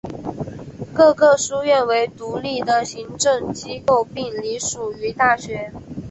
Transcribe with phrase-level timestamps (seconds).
[0.95, 5.71] 各个书院为独立的行政机构并隶属于大学。